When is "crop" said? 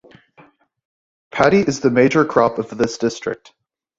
2.25-2.57